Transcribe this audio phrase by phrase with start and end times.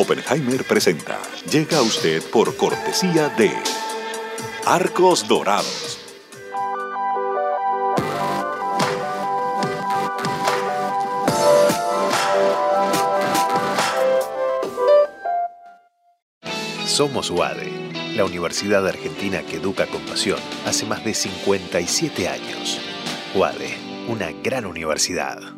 [0.00, 1.18] Oppenheimer presenta.
[1.50, 3.52] Llega a usted por cortesía de
[4.64, 5.98] Arcos Dorados.
[16.86, 22.80] Somos UADE, la Universidad Argentina que educa con pasión hace más de 57 años.
[23.34, 23.76] UADE,
[24.06, 25.57] una gran universidad.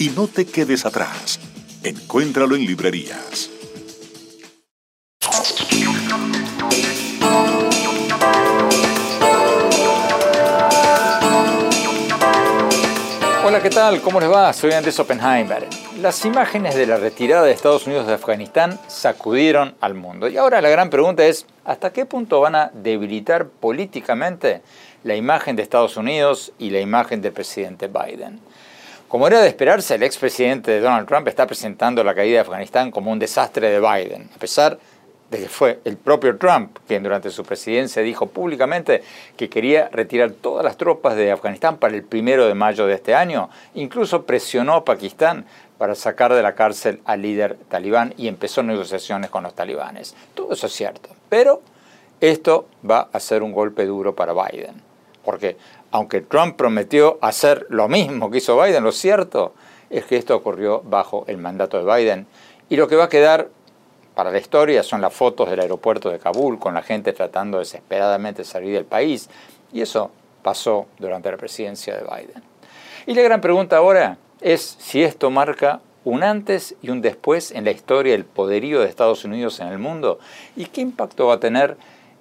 [0.00, 1.38] Y no te quedes atrás.
[1.84, 3.50] Encuéntralo en librerías.
[13.44, 14.00] Hola, ¿qué tal?
[14.00, 14.50] ¿Cómo les va?
[14.54, 15.68] Soy Andrés Oppenheimer.
[16.00, 20.28] Las imágenes de la retirada de Estados Unidos de Afganistán sacudieron al mundo.
[20.28, 24.62] Y ahora la gran pregunta es, ¿hasta qué punto van a debilitar políticamente
[25.04, 28.40] la imagen de Estados Unidos y la imagen del presidente Biden?
[29.10, 33.10] Como era de esperarse, el expresidente Donald Trump está presentando la caída de Afganistán como
[33.10, 34.78] un desastre de Biden, a pesar
[35.28, 39.02] de que fue el propio Trump quien durante su presidencia dijo públicamente
[39.36, 43.12] que quería retirar todas las tropas de Afganistán para el primero de mayo de este
[43.12, 43.50] año.
[43.74, 45.44] Incluso presionó a Pakistán
[45.76, 50.14] para sacar de la cárcel al líder talibán y empezó negociaciones con los talibanes.
[50.34, 51.08] Todo eso es cierto.
[51.28, 51.62] Pero
[52.20, 54.88] esto va a ser un golpe duro para Biden.
[55.24, 55.56] Porque
[55.90, 59.54] aunque Trump prometió hacer lo mismo que hizo Biden, lo cierto
[59.90, 62.26] es que esto ocurrió bajo el mandato de Biden.
[62.68, 63.48] Y lo que va a quedar
[64.14, 68.42] para la historia son las fotos del aeropuerto de Kabul con la gente tratando desesperadamente
[68.42, 69.28] de salir del país.
[69.72, 70.10] Y eso
[70.42, 72.42] pasó durante la presidencia de Biden.
[73.06, 77.64] Y la gran pregunta ahora es si esto marca un antes y un después en
[77.64, 80.18] la historia del poderío de Estados Unidos en el mundo
[80.56, 81.76] y qué impacto va a tener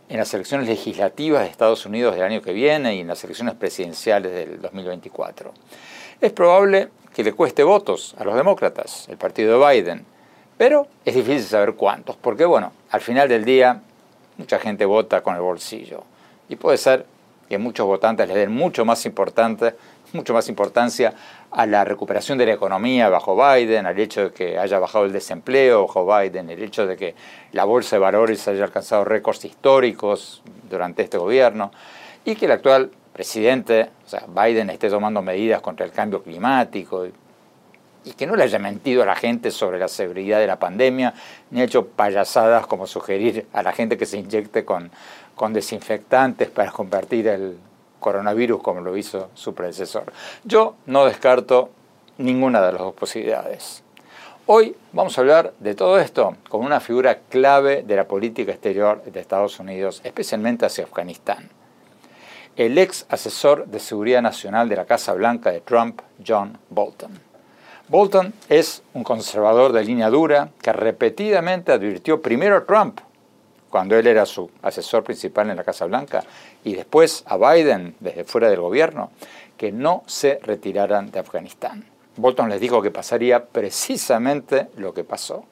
[0.10, 3.54] en las elecciones legislativas de Estados Unidos del año que viene y en las elecciones
[3.54, 5.54] presidenciales del 2024.
[6.20, 10.06] Es probable que le cueste votos a los demócratas, el partido de Biden,
[10.58, 13.82] pero es difícil saber cuántos, porque bueno, al final del día
[14.38, 16.04] mucha gente vota con el bolsillo.
[16.50, 17.06] Y puede ser
[17.48, 19.76] que muchos votantes le den mucho más, importante,
[20.14, 21.14] mucho más importancia
[21.52, 25.12] a la recuperación de la economía bajo Biden, al hecho de que haya bajado el
[25.12, 27.16] desempleo bajo Biden, el hecho de que
[27.54, 31.72] la bolsa de valores haya alcanzado récords históricos durante este gobierno
[32.24, 37.08] y que el actual presidente, o sea, Biden, esté tomando medidas contra el cambio climático
[38.06, 41.14] y que no le haya mentido a la gente sobre la severidad de la pandemia,
[41.52, 44.92] ni ha hecho payasadas como sugerir a la gente que se inyecte con,
[45.36, 47.58] con desinfectantes para convertir el
[48.00, 50.12] coronavirus como lo hizo su predecesor.
[50.44, 51.70] Yo no descarto
[52.18, 53.84] ninguna de las dos posibilidades.
[54.46, 59.04] Hoy vamos a hablar de todo esto con una figura clave de la política exterior
[59.04, 61.50] de Estados Unidos, especialmente hacia Afganistán.
[62.56, 67.12] El ex asesor de seguridad nacional de la Casa Blanca de Trump, John Bolton.
[67.90, 73.00] Bolton es un conservador de línea dura que repetidamente advirtió primero a Trump,
[73.70, 76.24] cuando él era su asesor principal en la Casa Blanca,
[76.64, 79.12] y después a Biden desde fuera del gobierno,
[79.58, 81.86] que no se retiraran de Afganistán.
[82.18, 85.46] Bolton les dijo que pasaría precisamente lo que pasó.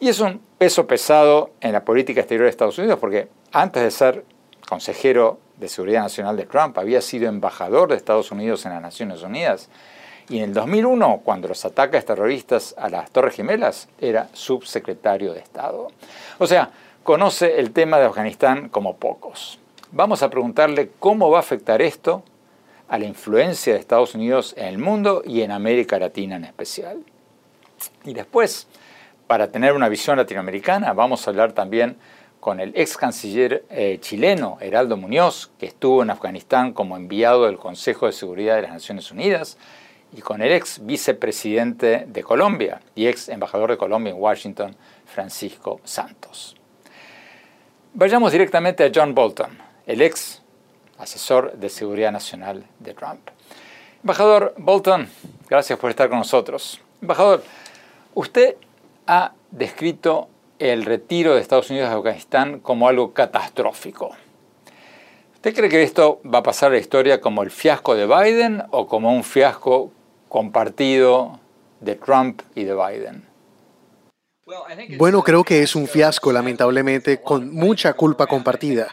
[0.00, 3.90] Y es un peso pesado en la política exterior de Estados Unidos porque antes de
[3.90, 4.24] ser
[4.68, 9.22] consejero de Seguridad Nacional de Trump había sido embajador de Estados Unidos en las Naciones
[9.22, 9.68] Unidas
[10.28, 15.40] y en el 2001, cuando los ataques terroristas a las Torres Gemelas, era subsecretario de
[15.40, 15.88] Estado.
[16.38, 16.70] O sea,
[17.02, 19.58] conoce el tema de Afganistán como pocos.
[19.90, 22.22] Vamos a preguntarle cómo va a afectar esto
[22.88, 27.02] a la influencia de Estados Unidos en el mundo y en América Latina en especial.
[28.04, 28.68] Y después,
[29.26, 31.96] para tener una visión latinoamericana, vamos a hablar también
[32.38, 37.56] con el ex canciller eh, chileno Heraldo Muñoz, que estuvo en Afganistán como enviado del
[37.56, 39.58] Consejo de Seguridad de las Naciones Unidas,
[40.14, 44.76] y con el ex vicepresidente de Colombia y ex embajador de Colombia en Washington,
[45.06, 46.56] Francisco Santos.
[47.94, 50.40] Vayamos directamente a John Bolton, el ex
[50.96, 53.20] asesor de seguridad nacional de Trump.
[54.02, 55.10] Embajador Bolton,
[55.46, 56.80] gracias por estar con nosotros.
[57.02, 57.42] Embajador,
[58.14, 58.56] usted
[59.06, 64.16] ha descrito el retiro de Estados Unidos de Afganistán como algo catastrófico.
[65.34, 68.62] ¿Usted cree que esto va a pasar a la historia como el fiasco de Biden
[68.70, 69.92] o como un fiasco
[70.30, 71.40] compartido
[71.80, 73.31] de Trump y de Biden?
[74.98, 78.88] Bueno, creo que es un fiasco, lamentablemente, con mucha culpa compartida.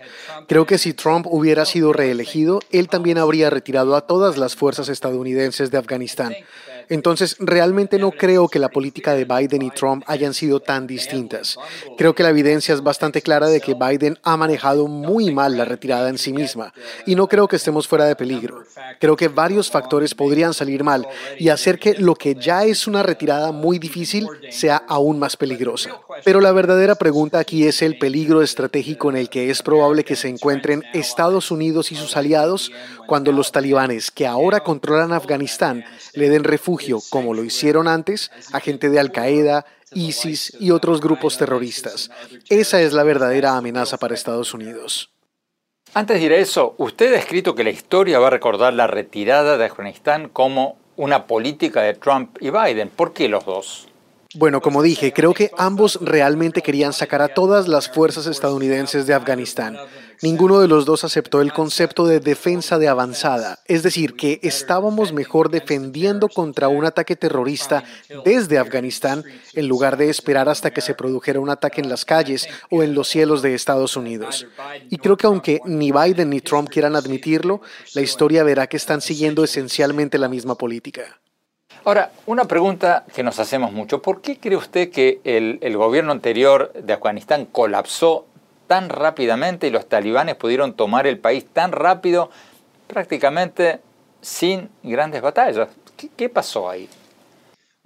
[0.48, 4.90] Creo que si Trump hubiera sido reelegido, él también habría retirado a todas las fuerzas
[4.90, 6.36] estadounidenses de Afganistán.
[6.90, 11.58] Entonces, realmente no creo que la política de Biden y Trump hayan sido tan distintas.
[11.98, 15.66] Creo que la evidencia es bastante clara de que Biden ha manejado muy mal la
[15.66, 16.74] retirada en sí misma
[17.06, 18.64] y no creo que estemos fuera de peligro.
[19.00, 21.08] Creo que varios factores podrían salir mal
[21.38, 26.00] y hacer que lo que ya es una retirada muy difícil sea aún más peligrosa.
[26.24, 30.16] Pero la verdadera pregunta aquí es el peligro estratégico en el que es probable que
[30.16, 32.72] se encuentren Estados Unidos y sus aliados
[33.08, 35.84] cuando los talibanes que ahora controlan Afganistán
[36.14, 36.79] le den refugio,
[37.10, 42.12] como lo hicieron antes, a gente de Al-Qaeda, ISIS y otros grupos terroristas.
[42.50, 45.12] Esa es la verdadera amenaza para Estados Unidos.
[45.94, 48.86] Antes de ir a eso, usted ha escrito que la historia va a recordar la
[48.86, 52.90] retirada de Afganistán como una política de Trump y Biden.
[52.90, 53.89] ¿Por qué los dos?
[54.36, 59.16] Bueno, como dije, creo que ambos realmente querían sacar a todas las fuerzas estadounidenses de
[59.16, 59.76] Afganistán.
[60.22, 65.14] Ninguno de los dos aceptó el concepto de defensa de avanzada, es decir, que estábamos
[65.14, 67.84] mejor defendiendo contra un ataque terrorista
[68.24, 69.24] desde Afganistán
[69.56, 72.94] en lugar de esperar hasta que se produjera un ataque en las calles o en
[72.94, 74.46] los cielos de Estados Unidos.
[74.92, 77.62] Y creo que aunque ni Biden ni Trump quieran admitirlo,
[77.96, 81.20] la historia verá que están siguiendo esencialmente la misma política.
[81.86, 84.02] Ahora, una pregunta que nos hacemos mucho.
[84.02, 88.26] ¿Por qué cree usted que el, gobierno anterior de Afganistán colapsó
[88.68, 92.30] tan rápidamente y los talibanes pudieron tomar el país tan rápido,
[92.88, 93.80] prácticamente
[94.22, 95.70] sin grandes batallas?
[96.16, 96.88] qué pasó ahí?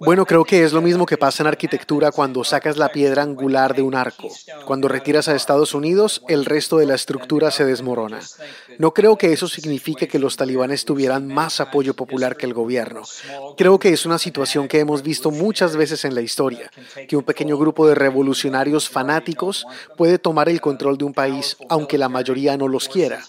[0.00, 3.76] Bueno, creo que es lo mismo que pasa en arquitectura cuando sacas la piedra angular
[3.76, 4.28] de un arco.
[4.66, 8.18] Cuando retiras a Estados Unidos, el resto de la estructura se desmorona.
[8.78, 13.02] No creo que eso signifique que los talibanes tuvieran más apoyo popular que el gobierno.
[13.56, 16.72] Creo que es una situación que hemos visto muchas veces en la historia,
[17.08, 19.64] que un pequeño grupo de revolucionarios fanáticos
[19.96, 23.22] puede tomar el control de un país aunque la mayoría no los quiera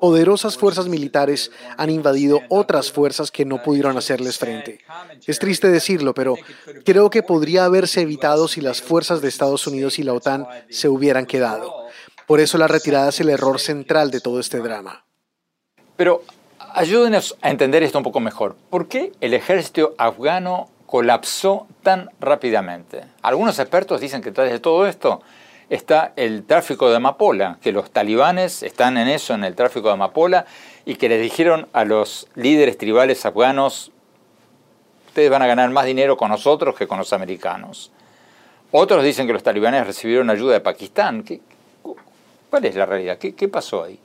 [0.00, 4.80] poderosas fuerzas militares han invadido otras fuerzas que no pudieron hacerles frente.
[5.26, 6.36] Es triste decirlo, pero
[6.84, 10.88] creo que podría haberse evitado si las fuerzas de Estados Unidos y la OTAN se
[10.88, 11.88] hubieran quedado.
[12.26, 15.04] Por eso la retirada es el error central de todo este drama.
[15.96, 16.22] Pero
[16.74, 18.56] ayúdenos a entender esto un poco mejor.
[18.70, 23.04] ¿Por qué el ejército afgano colapsó tan rápidamente?
[23.22, 25.22] Algunos expertos dicen que detrás de todo esto
[25.70, 29.94] está el tráfico de amapola, que los talibanes están en eso, en el tráfico de
[29.94, 30.46] amapola,
[30.84, 33.92] y que les dijeron a los líderes tribales afganos,
[35.08, 37.90] ustedes van a ganar más dinero con nosotros que con los americanos.
[38.70, 41.24] Otros dicen que los talibanes recibieron ayuda de Pakistán.
[42.50, 43.18] ¿Cuál es la realidad?
[43.18, 43.98] qué pasó ahí?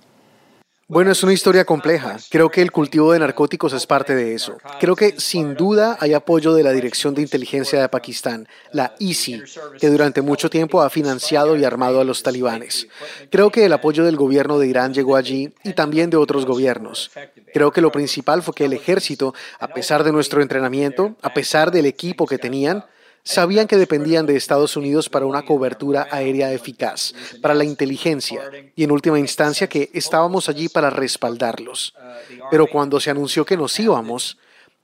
[0.89, 2.17] Bueno, es una historia compleja.
[2.29, 4.57] Creo que el cultivo de narcóticos es parte de eso.
[4.81, 9.41] Creo que sin duda hay apoyo de la Dirección de Inteligencia de Pakistán, la ISI,
[9.79, 12.87] que durante mucho tiempo ha financiado y armado a los talibanes.
[13.31, 17.11] Creo que el apoyo del gobierno de Irán llegó allí y también de otros gobiernos.
[17.53, 21.71] Creo que lo principal fue que el ejército, a pesar de nuestro entrenamiento, a pesar
[21.71, 22.83] del equipo que tenían,
[23.23, 28.41] Sabían que dependían de Estados Unidos para una cobertura aérea eficaz, para la inteligencia
[28.75, 31.93] y en última instancia que estábamos allí para respaldarlos.
[32.51, 34.37] Pero cuando se anunció que nos íbamos,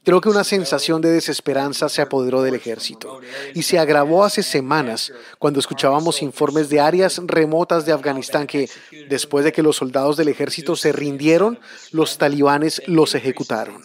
[0.09, 3.21] Creo que una sensación de desesperanza se apoderó del ejército
[3.53, 8.67] y se agravó hace semanas cuando escuchábamos informes de áreas remotas de Afganistán que,
[9.07, 11.59] después de que los soldados del ejército se rindieron,
[11.91, 13.83] los talibanes los ejecutaron.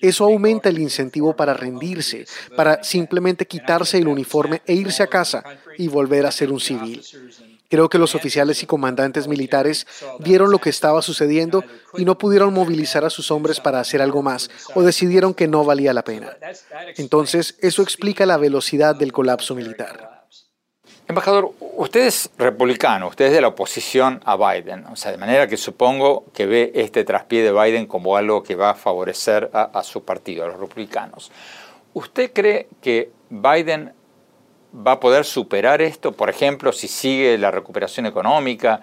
[0.00, 2.24] Eso aumenta el incentivo para rendirse,
[2.56, 5.42] para simplemente quitarse el uniforme e irse a casa
[5.76, 7.02] y volver a ser un civil.
[7.68, 9.86] Creo que los oficiales y comandantes militares
[10.20, 11.64] vieron lo que estaba sucediendo
[11.96, 15.64] y no pudieron movilizar a sus hombres para hacer algo más o decidieron que no
[15.64, 16.36] valía la pena.
[16.96, 20.14] Entonces, eso explica la velocidad del colapso militar.
[21.06, 25.46] Embajador, usted es republicano, usted es de la oposición a Biden, o sea, de manera
[25.46, 29.64] que supongo que ve este traspié de Biden como algo que va a favorecer a,
[29.64, 31.30] a su partido, a los republicanos.
[31.92, 33.92] ¿Usted cree que Biden
[34.74, 38.82] va a poder superar esto, por ejemplo, si sigue la recuperación económica,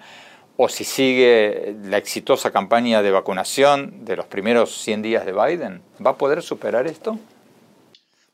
[0.56, 5.82] o si sigue la exitosa campaña de vacunación de los primeros 100 días de Biden,
[6.04, 7.18] ¿va a poder superar esto?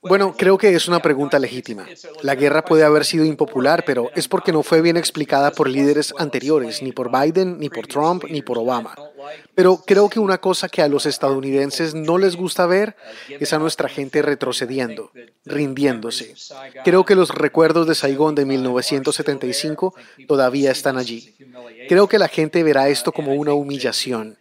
[0.00, 1.86] Bueno, creo que es una pregunta legítima.
[2.22, 6.14] La guerra puede haber sido impopular, pero es porque no fue bien explicada por líderes
[6.18, 8.94] anteriores, ni por Biden, ni por Trump, ni por Obama.
[9.56, 12.94] Pero creo que una cosa que a los estadounidenses no les gusta ver
[13.28, 15.10] es a nuestra gente retrocediendo,
[15.44, 16.34] rindiéndose.
[16.84, 19.94] Creo que los recuerdos de Saigón de 1975
[20.28, 21.34] todavía están allí.
[21.88, 24.38] Creo que la gente verá esto como una humillación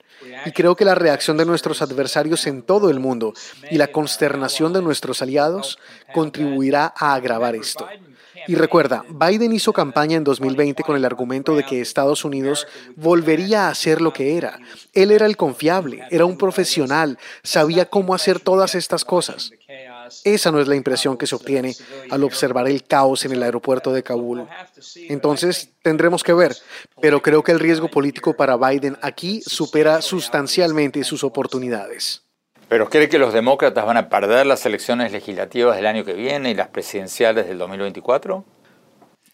[0.48, 3.34] y creo que la reacción de nuestros adversarios en todo el mundo
[3.70, 5.78] y la consternación de nuestros aliados
[6.14, 7.86] contribuirá a agravar esto.
[8.48, 13.68] Y recuerda, Biden hizo campaña en 2020 con el argumento de que Estados Unidos volvería
[13.68, 14.58] a ser lo que era.
[14.94, 19.52] Él era el confiable, era un profesional, sabía cómo hacer todas estas cosas.
[20.24, 21.76] Esa no es la impresión que se obtiene
[22.10, 24.48] al observar el caos en el aeropuerto de Kabul.
[25.10, 26.56] Entonces, tendremos que ver,
[27.02, 32.24] pero creo que el riesgo político para Biden aquí supera sustancialmente sus oportunidades.
[32.70, 36.52] ¿Pero cree que los demócratas van a perder las elecciones legislativas del año que viene
[36.52, 38.44] y las presidenciales del 2024?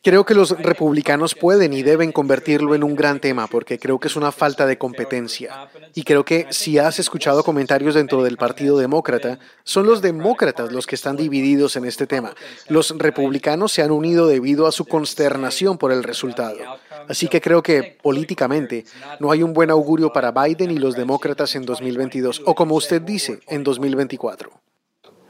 [0.03, 4.10] Creo que los republicanos pueden y deben convertirlo en un gran tema porque creo que
[4.10, 5.69] es una falta de competencia.
[5.95, 10.88] Y creo que si has escuchado comentarios dentro del Partido Demócrata, son los demócratas los
[10.88, 12.36] que están divididos en este tema.
[12.67, 16.57] Los republicanos se han unido debido a su consternación por el resultado.
[17.07, 18.83] Así que creo que políticamente
[19.22, 23.01] no hay un buen augurio para Biden y los demócratas en 2022, o como usted
[23.01, 24.51] dice, en 2024.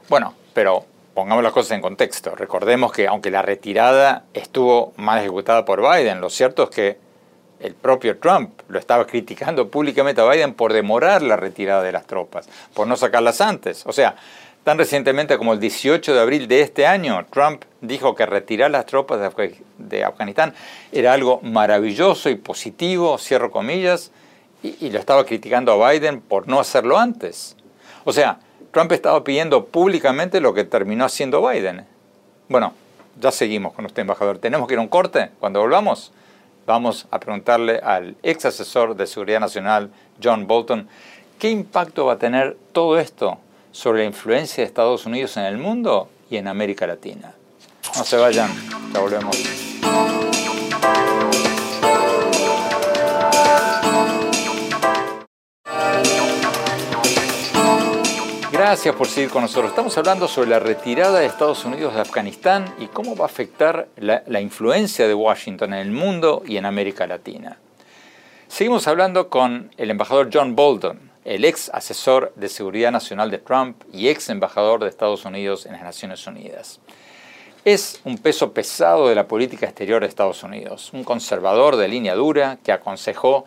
[0.08, 2.34] Bueno, pero pongamos las cosas en contexto.
[2.34, 6.98] Recordemos que aunque la retirada estuvo mal ejecutada por Biden, lo cierto es que
[7.60, 12.06] el propio Trump lo estaba criticando públicamente a Biden por demorar la retirada de las
[12.06, 13.86] tropas, por no sacarlas antes.
[13.86, 14.16] O sea,
[14.64, 18.86] tan recientemente como el 18 de abril de este año, Trump dijo que retirar las
[18.86, 19.20] tropas
[19.78, 20.54] de, Afganistán
[20.92, 24.10] era algo maravilloso y positivo, cierro comillas,
[24.62, 27.56] y, y lo estaba criticando a Biden por no hacerlo antes.
[28.04, 28.40] O sea,
[28.74, 31.86] Trump estaba pidiendo públicamente lo que terminó haciendo Biden.
[32.48, 32.74] Bueno,
[33.20, 34.38] ya seguimos con usted, embajador.
[34.38, 35.30] ¿Tenemos que ir a un corte?
[35.38, 36.10] Cuando volvamos,
[36.66, 39.90] vamos a preguntarle al ex asesor de Seguridad Nacional,
[40.20, 40.88] John Bolton,
[41.38, 43.38] ¿qué impacto va a tener todo esto
[43.70, 47.32] sobre la influencia de Estados Unidos en el mundo y en América Latina?
[47.96, 48.50] No se vayan,
[48.92, 49.36] ya volvemos.
[58.66, 59.68] Gracias por seguir con nosotros.
[59.68, 63.88] Estamos hablando sobre la retirada de Estados Unidos de Afganistán y cómo va a afectar
[63.96, 67.58] la, influencia de Washington en el mundo y en América Latina.
[68.48, 73.82] Seguimos hablando con el embajador John Bolton, el ex asesor de seguridad nacional de Trump
[73.92, 76.80] y ex embajador de Estados Unidos en las Naciones Unidas.
[77.66, 82.14] Es un peso pesado de la política exterior de Estados Unidos, un conservador de línea
[82.14, 83.44] dura que aconsejó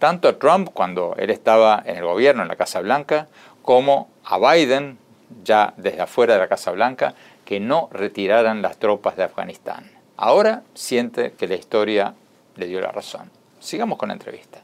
[0.00, 3.28] tanto a Trump cuando él estaba en el gobierno, en la Casa Blanca,
[3.62, 4.98] como a Biden,
[5.44, 7.14] ya desde afuera de la Casa Blanca,
[7.44, 9.90] que no retiraran las tropas de Afganistán.
[10.16, 12.14] Ahora siente que la historia
[12.56, 13.30] le dio la razón.
[13.58, 14.60] Sigamos con la entrevista.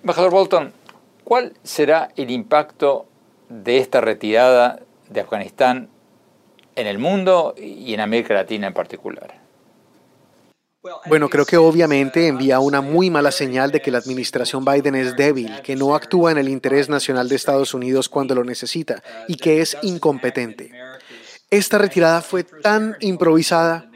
[0.00, 0.72] Embajador Bolton,
[1.24, 3.06] ¿cuál será el impacto
[3.48, 5.88] de esta retirada de Afganistán
[6.74, 9.41] en el mundo y en América Latina en particular?
[11.06, 15.16] Bueno, creo que obviamente envía una muy mala señal de que la administración Biden es
[15.16, 19.36] débil, que no actúa en el interés nacional de Estados Unidos cuando lo necesita y
[19.36, 20.72] que es incompetente.
[21.50, 23.90] Esta retirada fue tan improvisada.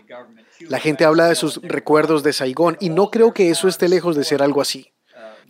[0.61, 4.15] La gente habla de sus recuerdos de Saigón y no creo que eso esté lejos
[4.15, 4.93] de ser algo así.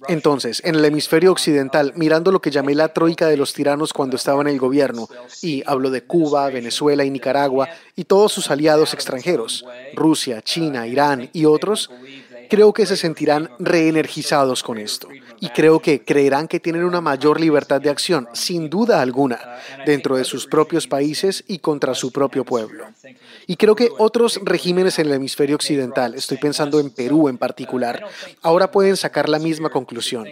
[0.09, 4.17] Entonces, en el hemisferio occidental, mirando lo que llamé la troika de los tiranos cuando
[4.17, 5.09] estaba en el gobierno,
[5.43, 11.31] y hablo de Cuba, Venezuela y Nicaragua, y todos sus aliados extranjeros, Rusia, China, Irán
[11.33, 11.91] y otros,
[12.49, 15.09] creo que se sentirán reenergizados con esto
[15.41, 19.39] y creo que creerán que tienen una mayor libertad de acción, sin duda alguna,
[19.85, 22.87] dentro de sus propios países y contra su propio pueblo.
[23.47, 28.05] Y creo que otros regímenes en el hemisferio occidental, estoy pensando en Perú en particular,
[28.43, 30.27] ahora pueden sacar la misma conclusión.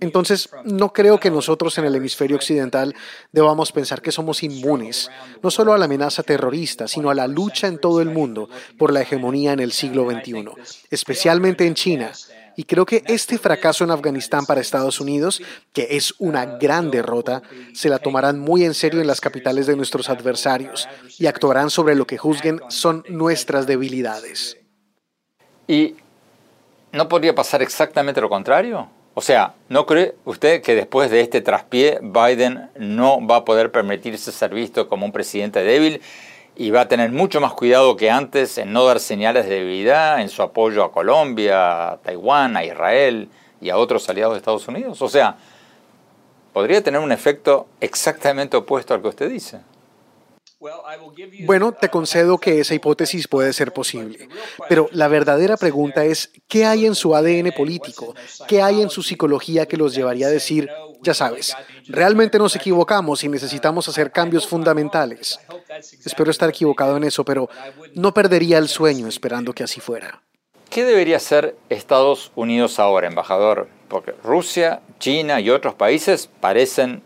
[0.00, 2.94] Entonces, no creo que nosotros en el hemisferio occidental
[3.32, 5.10] debamos pensar que somos inmunes,
[5.42, 8.92] no solo a la amenaza terrorista, sino a la lucha en todo el mundo por
[8.92, 10.46] la hegemonía en el siglo XXI,
[10.90, 12.12] especialmente en China.
[12.56, 15.40] Y creo que este fracaso en Afganistán para Estados Unidos,
[15.72, 19.76] que es una gran derrota, se la tomarán muy en serio en las capitales de
[19.76, 20.88] nuestros adversarios
[21.18, 24.58] y actuarán sobre lo que juzguen son nuestras debilidades.
[25.68, 25.94] ¿Y
[26.92, 28.97] no podría pasar exactamente lo contrario?
[29.18, 33.72] O sea, ¿no cree usted que después de este traspié Biden no va a poder
[33.72, 36.00] permitirse ser visto como un presidente débil
[36.54, 40.20] y va a tener mucho más cuidado que antes en no dar señales de debilidad
[40.20, 43.28] en su apoyo a Colombia, a Taiwán, a Israel
[43.60, 45.02] y a otros aliados de Estados Unidos.
[45.02, 45.34] O sea,
[46.52, 49.58] podría tener un efecto exactamente opuesto al que usted dice.
[51.46, 54.28] Bueno, te concedo que esa hipótesis puede ser posible,
[54.68, 58.14] pero la verdadera pregunta es, ¿qué hay en su ADN político?
[58.48, 60.68] ¿Qué hay en su psicología que los llevaría a decir,
[61.00, 61.54] ya sabes,
[61.86, 65.38] realmente nos equivocamos y necesitamos hacer cambios fundamentales?
[66.04, 67.48] Espero estar equivocado en eso, pero
[67.94, 70.22] no perdería el sueño esperando que así fuera.
[70.70, 73.68] ¿Qué debería hacer Estados Unidos ahora, embajador?
[73.88, 77.02] Porque Rusia, China y otros países parecen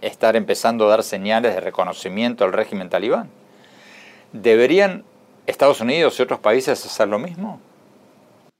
[0.00, 3.30] estar empezando a dar señales de reconocimiento al régimen talibán.
[4.32, 5.04] ¿Deberían
[5.46, 7.60] Estados Unidos y otros países hacer lo mismo?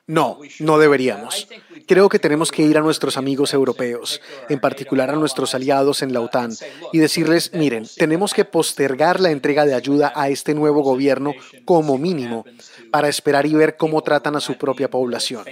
[0.09, 1.49] No, no deberíamos.
[1.89, 6.13] Creo que tenemos que ir a nuestros amigos europeos, en particular a nuestros aliados en
[6.13, 6.53] la OTAN,
[6.93, 11.99] y decirles, miren, tenemos que postergar la entrega de ayuda a este nuevo gobierno como
[11.99, 12.45] mínimo
[12.91, 15.45] para esperar y ver cómo tratan a su propia población.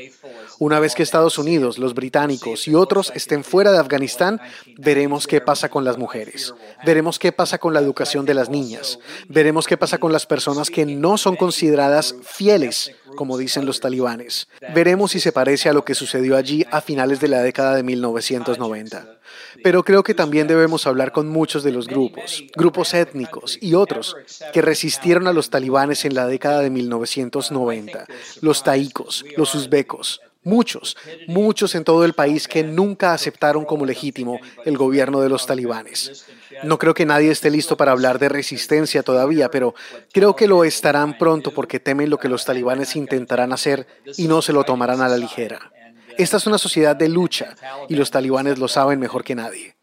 [0.58, 4.40] Una vez que Estados Unidos, los británicos y otros estén fuera de Afganistán,
[4.78, 8.98] veremos qué pasa con las mujeres, veremos qué pasa con la educación de las niñas,
[9.28, 14.48] veremos qué pasa con las personas que no son consideradas fieles, como dicen los talibanes.
[14.74, 17.82] Veremos si se parece a lo que sucedió allí a finales de la década de
[17.82, 19.18] 1990.
[19.62, 24.16] Pero creo que también debemos hablar con muchos de los grupos, grupos étnicos y otros
[24.52, 28.06] que resistieron a los talibanes en la década de 1990,
[28.40, 30.96] los taicos, los uzbecos, muchos,
[31.26, 36.26] muchos en todo el país que nunca aceptaron como legítimo el gobierno de los talibanes.
[36.62, 39.74] No creo que nadie esté listo para hablar de resistencia todavía, pero
[40.12, 43.86] creo que lo estarán pronto porque temen lo que los talibanes intentarán hacer
[44.16, 45.72] y no se lo tomarán a la ligera.
[46.16, 47.56] Esta es una sociedad de lucha
[47.88, 49.74] y los talibanes lo saben mejor que nadie.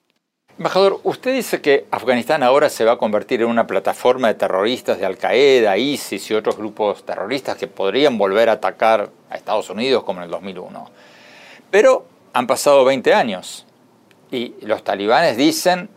[0.58, 5.00] Embajador, usted dice que Afganistán ahora se va a convertir en una plataforma de terroristas
[5.00, 10.04] de Al-Qaeda, ISIS y otros grupos terroristas que podrían volver a atacar a Estados Unidos
[10.04, 10.90] como en el 2001.
[11.72, 13.66] Pero han pasado 20 años
[14.30, 15.90] y los talibanes dicen,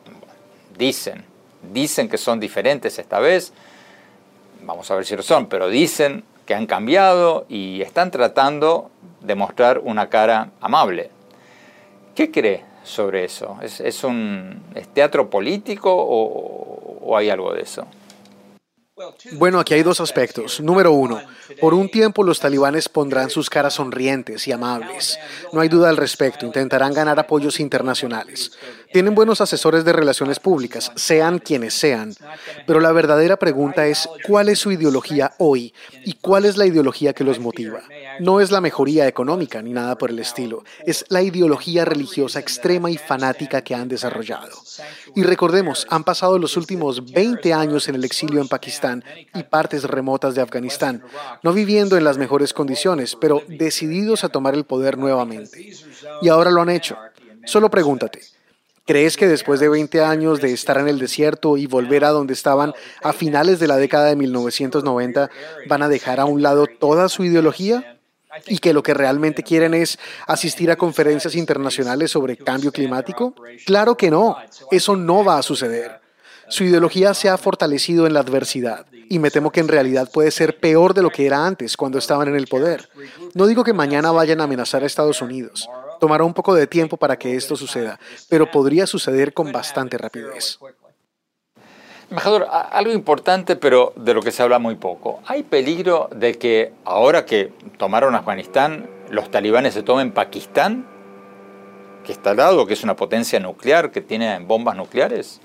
[0.78, 1.24] dicen,
[1.72, 3.52] dicen que son diferentes esta vez,
[4.62, 8.90] vamos a ver si lo son, pero dicen que han cambiado y están tratando
[9.20, 11.10] de mostrar una cara amable.
[12.14, 13.58] ¿Qué cree sobre eso?
[13.62, 17.86] ¿Es, un teatro político o hay algo de eso?
[19.32, 20.60] Bueno, aquí hay dos aspectos.
[20.60, 21.20] Número uno,
[21.60, 25.18] por un tiempo los talibanes pondrán sus caras sonrientes y amables.
[25.52, 28.52] No hay duda al respecto, intentarán ganar apoyos internacionales.
[28.92, 32.14] Tienen buenos asesores de relaciones públicas, sean quienes sean.
[32.68, 37.14] Pero la verdadera pregunta es, ¿cuál es su ideología hoy y cuál es la ideología
[37.14, 37.82] que los motiva?
[38.20, 42.92] No es la mejoría económica ni nada por el estilo, es la ideología religiosa extrema
[42.92, 44.63] y fanática que han desarrollado.
[45.14, 49.84] Y recordemos, han pasado los últimos 20 años en el exilio en Pakistán y partes
[49.84, 51.02] remotas de Afganistán,
[51.42, 55.72] no viviendo en las mejores condiciones, pero decididos a tomar el poder nuevamente.
[56.22, 56.96] Y ahora lo han hecho.
[57.44, 58.20] Solo pregúntate,
[58.86, 62.34] ¿Crees que después de 20 años de estar en el desierto y volver a donde
[62.34, 65.30] estaban a finales de la década de 1990
[65.66, 67.93] van a dejar a un lado toda su ideología?
[68.46, 73.34] ¿Y que lo que realmente quieren es asistir a conferencias internacionales sobre cambio climático?
[73.66, 74.36] Claro que no,
[74.70, 76.00] eso no va a suceder.
[76.48, 80.30] Su ideología se ha fortalecido en la adversidad y me temo que en realidad puede
[80.30, 82.88] ser peor de lo que era antes cuando estaban en el poder.
[83.34, 85.68] No digo que mañana vayan a amenazar a Estados Unidos,
[86.00, 90.58] Tomará un poco de tiempo para que esto suceda, pero podría suceder con bastante rapidez.
[92.14, 95.18] Embajador, algo importante, pero de lo que se habla muy poco.
[95.26, 100.86] ¿Hay peligro de que ahora que tomaron Afganistán, los talibanes se tomen Pakistán,
[102.04, 105.40] que está al lado, que es una potencia nuclear, que tiene bombas nucleares?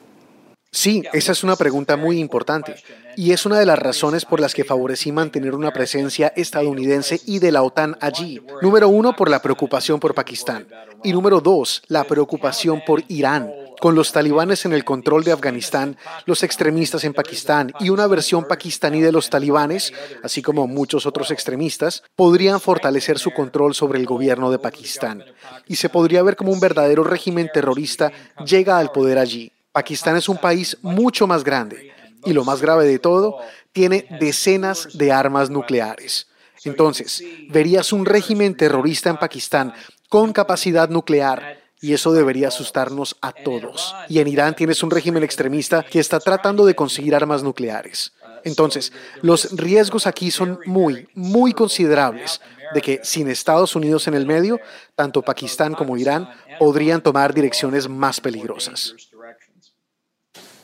[0.71, 2.75] Sí, esa es una pregunta muy importante
[3.15, 7.39] y es una de las razones por las que favorecí mantener una presencia estadounidense y
[7.39, 8.39] de la OTAN allí.
[8.61, 10.67] Número uno, por la preocupación por Pakistán
[11.03, 13.51] y número dos, la preocupación por Irán.
[13.79, 18.45] Con los talibanes en el control de Afganistán, los extremistas en Pakistán y una versión
[18.45, 24.05] pakistaní de los talibanes, así como muchos otros extremistas, podrían fortalecer su control sobre el
[24.05, 25.23] gobierno de Pakistán.
[25.67, 28.11] Y se podría ver como un verdadero régimen terrorista
[28.45, 29.51] llega al poder allí.
[29.71, 31.93] Pakistán es un país mucho más grande
[32.25, 33.37] y lo más grave de todo,
[33.71, 36.27] tiene decenas de armas nucleares.
[36.65, 39.73] Entonces, verías un régimen terrorista en Pakistán
[40.09, 43.95] con capacidad nuclear y eso debería asustarnos a todos.
[44.07, 48.13] Y en Irán tienes un régimen extremista que está tratando de conseguir armas nucleares.
[48.43, 52.41] Entonces, los riesgos aquí son muy, muy considerables
[52.73, 54.59] de que sin Estados Unidos en el medio,
[54.95, 58.95] tanto Pakistán como Irán podrían tomar direcciones más peligrosas.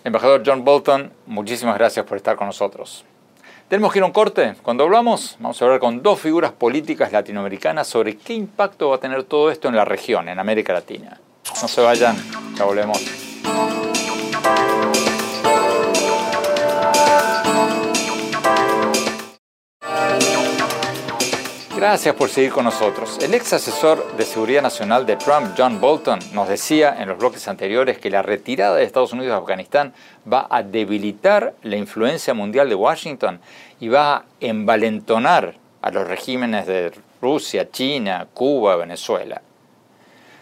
[0.04, 3.04] Embajador John Bolton, muchísimas gracias por estar con nosotros.
[3.68, 4.54] Tenemos que ir a un corte.
[4.62, 9.00] Cuando hablamos, vamos a hablar con dos figuras políticas latinoamericanas sobre qué impacto va a
[9.00, 11.20] tener todo esto en la región, en América Latina.
[11.62, 12.16] No se vayan,
[12.56, 13.02] ya volvemos.
[21.88, 23.20] Gracias por seguir con nosotros.
[23.22, 27.48] El ex asesor de Seguridad Nacional de Trump, John Bolton, nos decía en los bloques
[27.48, 29.94] anteriores que la retirada de Estados Unidos de Afganistán
[30.28, 33.40] va a debilitar la influencia mundial de Washington
[33.80, 39.44] y va a envalentonar a los regímenes de Rusia, China, Cuba, Venezuela.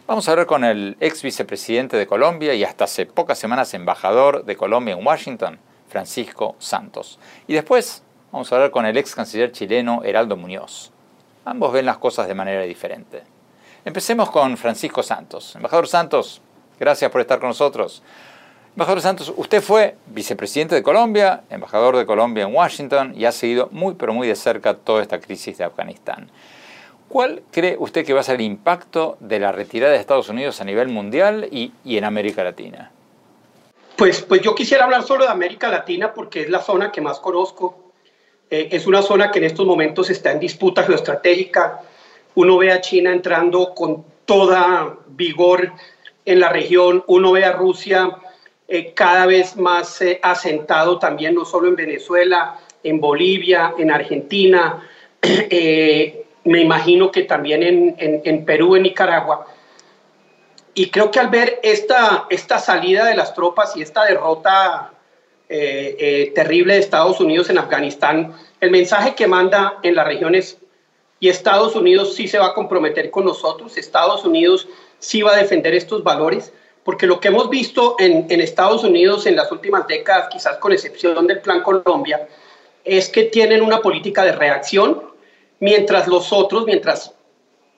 [0.08, 4.46] Vamos a ver con el ex vicepresidente de Colombia y hasta hace pocas semanas embajador
[4.46, 7.20] de Colombia en Washington, Francisco Santos.
[7.48, 8.02] Y después
[8.32, 10.93] vamos a ver con el ex canciller chileno Heraldo Muñoz.
[11.46, 13.24] Ambos ven las cosas de manera diferente.
[13.86, 15.56] Empecemos con Francisco Santos.
[15.56, 16.42] Embajador Santos,
[16.80, 18.02] gracias por estar con nosotros.
[18.76, 23.68] Embajador Santos, usted fue vicepresidente de Colombia, embajador de Colombia en Washington y ha seguido
[23.72, 26.30] muy pero muy de cerca toda esta crisis de Afganistán.
[27.10, 30.62] ¿Cuál cree usted que va a ser el impacto de la retirada de Estados Unidos
[30.62, 32.90] a nivel mundial y, en América Latina?
[33.98, 37.20] Pues, pues yo quisiera hablar solo de América Latina porque es la zona que más
[37.20, 37.83] conozco
[38.54, 41.82] eh, es una zona que en estos momentos está en disputa geoestratégica.
[42.36, 45.72] Uno ve a China entrando con toda vigor
[46.24, 47.04] en la región.
[47.08, 48.16] Uno ve a Rusia
[48.68, 54.88] eh, cada vez más eh, asentado también, no solo en Venezuela, en Bolivia, en Argentina.
[56.46, 59.48] me imagino que también en, en, Perú, en Nicaragua.
[60.76, 64.93] Y creo que al ver esta, esta salida de las tropas y esta derrota
[65.56, 70.58] eh, eh, terrible de Estados Unidos en Afganistán, el mensaje que manda en las regiones
[71.20, 75.38] y Estados Unidos sí se va a comprometer con nosotros, Estados Unidos sí va a
[75.38, 76.52] defender estos valores,
[76.84, 80.72] porque lo que hemos visto en, en Estados Unidos en las últimas décadas, quizás con
[80.72, 82.28] excepción del Plan Colombia,
[82.84, 85.04] es que tienen una política de reacción,
[85.60, 87.14] mientras los otros, mientras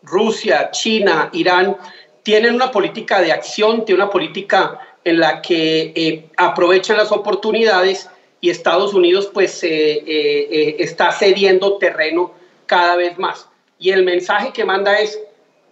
[0.01, 1.75] Rusia, China, Irán,
[2.23, 8.09] tienen una política de acción, tienen una política en la que eh, aprovechan las oportunidades
[8.41, 12.33] y Estados Unidos pues eh, eh, está cediendo terreno
[12.65, 13.47] cada vez más.
[13.79, 15.19] Y el mensaje que manda es,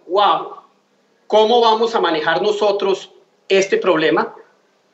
[0.06, 0.54] wow,
[1.26, 3.10] ¿cómo vamos a manejar nosotros
[3.48, 4.34] este problema?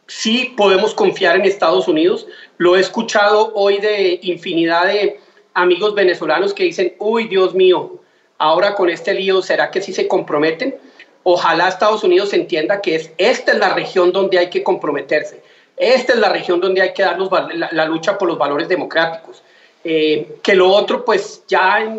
[0.07, 2.27] Sí podemos confiar en Estados Unidos.
[2.57, 5.21] Lo he escuchado hoy de infinidad de
[5.53, 8.01] amigos venezolanos que dicen, uy, Dios mío,
[8.39, 10.77] ahora con este lío, ¿será que sí se comprometen?
[11.23, 15.43] Ojalá Estados Unidos entienda que es, esta es la región donde hay que comprometerse.
[15.77, 19.43] Esta es la región donde hay que dar la, lucha por los valores democráticos.
[19.83, 21.97] Eh, que lo otro, pues ya...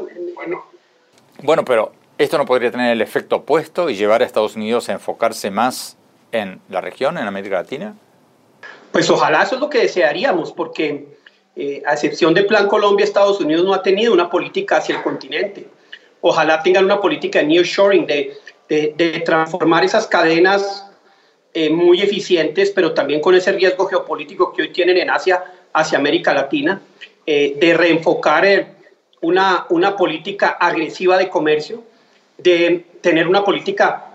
[1.41, 4.93] Bueno, pero esto no podría tener el efecto opuesto y llevar a Estados Unidos a
[4.93, 5.97] enfocarse más
[6.31, 7.95] en la región, en América Latina.
[8.91, 11.07] Pues ojalá eso es lo que desearíamos, porque
[11.55, 15.03] eh, a excepción del Plan Colombia, Estados Unidos no ha tenido una política hacia el
[15.03, 15.67] continente.
[16.21, 18.37] Ojalá tengan una política de nearshoring, de
[18.71, 20.85] de, transformar esas cadenas
[21.53, 25.97] eh, muy eficientes, pero también con ese riesgo geopolítico que hoy tienen en Asia hacia
[25.97, 26.81] América Latina,
[27.25, 28.67] eh, de reenfocar eh,
[29.19, 31.83] una, una política agresiva de comercio,
[32.37, 34.07] de tener una política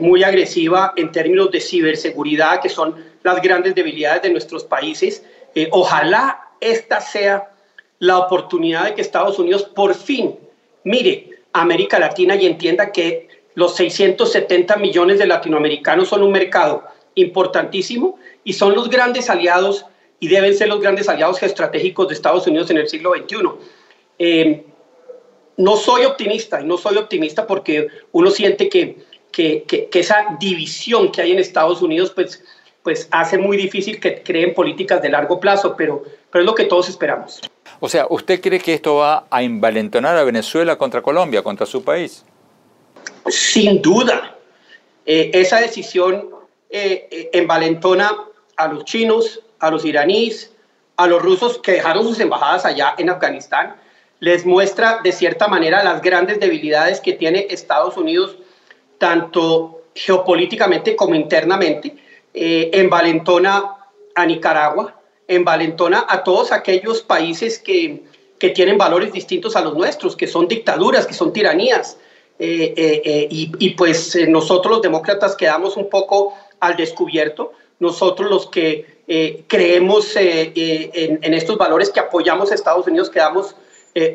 [0.00, 5.22] muy agresiva en términos de ciberseguridad, que son las grandes debilidades de nuestros países.
[5.70, 7.50] ojalá esta sea
[7.98, 10.34] la oportunidad de que Estados Unidos por fin
[10.84, 13.23] mire a América Latina y entienda que
[13.54, 19.86] los 670 millones de latinoamericanos son un mercado importantísimo y son los grandes aliados
[20.18, 23.36] y deben ser los grandes aliados estratégicos de Estados Unidos en el siglo XXI.
[24.18, 24.64] Eh,
[25.56, 28.98] no soy optimista y no soy optimista porque uno siente que,
[29.30, 32.42] que, que, esa división que hay en Estados Unidos pues,
[32.82, 36.64] pues hace muy difícil que creen políticas de largo plazo, pero, pero es lo que
[36.64, 37.40] todos esperamos.
[37.80, 41.84] O sea, ¿usted cree que esto va a envalentonar a Venezuela contra Colombia, contra su
[41.84, 42.24] país?
[43.28, 44.36] Sin duda,
[45.06, 46.28] eh, esa decisión
[46.70, 48.12] eh, eh, envalentona
[48.56, 50.52] a los chinos, a los iraníes,
[50.96, 53.76] a los rusos que dejaron sus embajadas allá en Afganistán,
[54.20, 58.36] les muestra de cierta manera las grandes debilidades que tiene Estados Unidos,
[58.98, 61.96] tanto geopolíticamente como internamente,
[62.32, 63.76] envalentona
[64.14, 68.04] a Nicaragua, envalentona a todos aquellos países que,
[68.38, 71.98] que tienen valores distintos a los nuestros, que son dictaduras, que son tiranías,
[72.44, 78.50] eh, eh, eh, y, pues nosotros los demócratas quedamos un poco al descubierto, nosotros los
[78.50, 78.92] que
[79.48, 83.54] creemos en, estos valores que apoyamos a Estados Unidos quedamos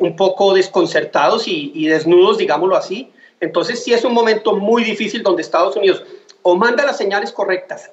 [0.00, 3.12] un poco desconcertados y, desnudos, digámoslo así.
[3.40, 6.04] Entonces sí es un momento muy difícil donde Estados Unidos
[6.42, 7.90] o manda las señales correctas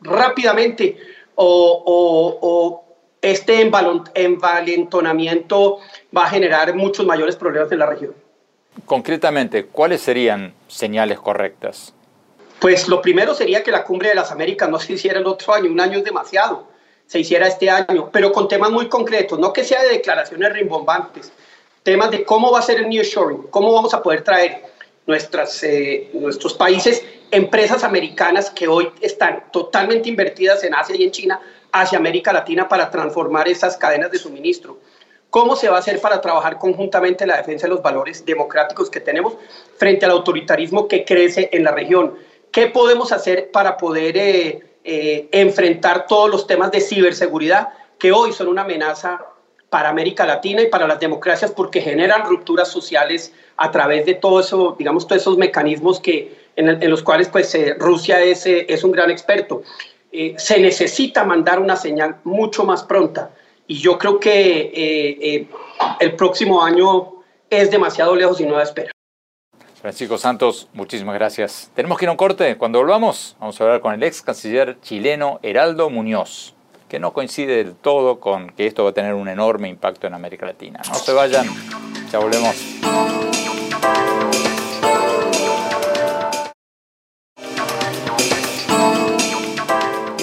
[0.00, 0.96] rápidamente
[1.34, 2.80] o,
[3.20, 5.78] este envalentonamiento
[6.14, 8.14] va a generar muchos mayores problemas en la región.
[8.86, 11.94] Concretamente, ¿cuáles serían señales correctas?
[12.58, 15.54] Pues lo primero sería que la cumbre de las Américas no se hiciera el otro
[15.54, 16.66] año, un año es demasiado,
[17.06, 21.32] se hiciera este año, pero con temas muy concretos, no que sea de declaraciones rimbombantes,
[21.82, 24.62] temas de cómo va a ser el nearshoring, cómo vamos a poder traer
[25.06, 31.10] nuestras, eh, nuestros países, empresas americanas que hoy están totalmente invertidas en Asia y en
[31.10, 31.40] China,
[31.72, 34.78] hacia América Latina para transformar esas cadenas de suministro.
[35.34, 39.00] ¿Cómo se va a hacer para trabajar conjuntamente la defensa de los valores democráticos que
[39.00, 39.34] tenemos
[39.76, 42.14] frente al autoritarismo que crece en la región?
[42.52, 48.32] ¿Qué podemos hacer para poder eh, eh, enfrentar todos los temas de ciberseguridad que hoy
[48.32, 49.26] son una amenaza
[49.70, 54.38] para América Latina y para las democracias porque generan rupturas sociales a través de todo
[54.38, 58.92] eso, digamos, todos esos mecanismos que, en, los cuales pues, eh, Rusia es, es un
[58.92, 59.64] gran experto.
[60.36, 63.32] Se necesita mandar una señal mucho más pronta.
[63.66, 65.48] Y yo creo que eh, eh,
[66.00, 67.14] el próximo año
[67.48, 68.90] es demasiado lejos y no da espera.
[69.80, 71.70] Francisco Santos, muchísimas gracias.
[71.74, 72.56] Tenemos que ir a un corte.
[72.56, 76.54] Cuando volvamos, vamos a hablar con el ex canciller chileno Heraldo Muñoz,
[76.88, 80.14] que no coincide del todo con que esto va a tener un enorme impacto en
[80.14, 80.80] América Latina.
[80.88, 81.46] No se vayan,
[82.10, 83.33] ya volvemos.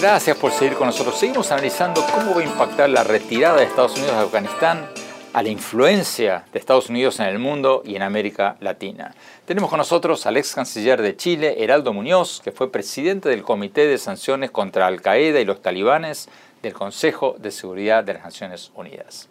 [0.02, 1.16] Gracias por seguir con nosotros.
[1.20, 4.90] Seguimos analizando cómo va a impactar la retirada de Estados Unidos de Afganistán
[5.32, 9.14] a la influencia de Estados Unidos en el mundo y en América Latina.
[9.46, 13.86] Tenemos con nosotros al ex canciller de Chile, Heraldo Muñoz, que fue presidente del Comité
[13.86, 16.30] de Sanciones contra Al Qaeda y los talibanes
[16.64, 19.30] del Consejo de Seguridad de las Naciones Unidas.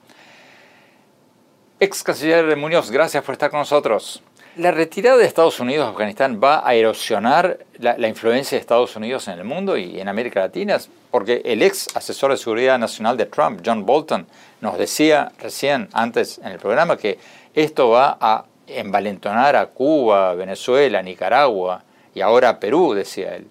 [1.81, 4.23] Ex canciller Muñoz, gracias por estar con nosotros.
[4.61, 9.27] ¿La retirada de Estados Unidos de Afganistán va a erosionar la, influencia de Estados Unidos
[9.29, 10.79] en el mundo y en América Latina?
[11.11, 14.27] Porque el ex asesor de seguridad nacional de Trump, John Bolton,
[14.61, 17.19] nos decía recién antes en el programa que
[17.55, 21.83] esto va a envalentonar a Cuba, Venezuela, Nicaragua
[22.15, 23.47] y ahora a Perú, decía él.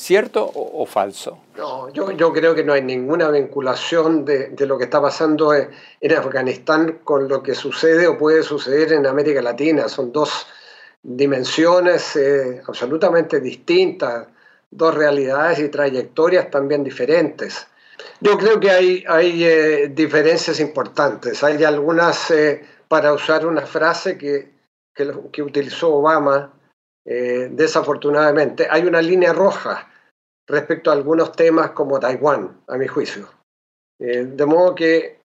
[0.00, 1.42] ¿Cierto o, falso?
[1.58, 6.12] No, yo, yo, creo que no hay ninguna vinculación de, lo que está pasando en
[6.16, 9.90] Afganistán con lo que sucede o puede suceder en América Latina.
[9.90, 10.46] Son dos
[11.02, 14.28] dimensiones eh, absolutamente distintas,
[14.70, 17.66] dos realidades y trayectorias también diferentes.
[18.22, 21.44] Yo creo que hay, hay eh, diferencias importantes.
[21.44, 24.50] Hay algunas, eh, para usar una frase que,
[24.94, 26.54] que, que utilizó Obama,
[27.02, 29.89] desafortunadamente, hay una línea roja
[30.50, 33.28] respecto a algunos temas como Taiwán, a mi juicio.
[34.00, 35.20] Eh, de modo que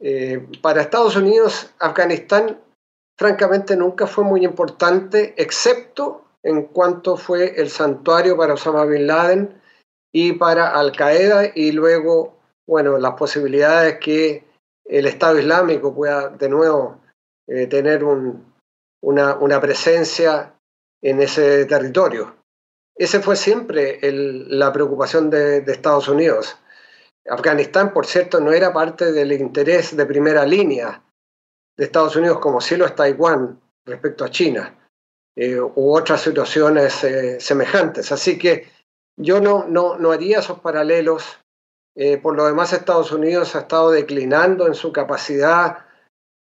[0.00, 2.60] eh, para Estados Unidos, Afganistán
[3.18, 9.60] francamente nunca fue muy importante, excepto en cuanto fue el santuario para Osama Bin Laden
[10.12, 14.44] y para Al Qaeda y luego, bueno, las posibilidades que
[14.84, 17.00] el Estado Islámico pueda de nuevo
[17.46, 20.54] eh, tener una, una presencia
[21.00, 22.41] en ese territorio.
[22.94, 26.56] Esa fue siempre la preocupación de, Estados Unidos.
[27.28, 31.02] Afganistán, por cierto, no era parte del interés de primera línea
[31.76, 34.78] de Estados Unidos como si lo es Taiwán respecto a China
[35.34, 38.12] eh, u otras situaciones eh, semejantes.
[38.12, 38.68] Así que
[39.16, 41.38] yo no, no, no haría esos paralelos.
[41.94, 45.86] Eh, por lo demás, Estados Unidos ha estado declinando en su capacidad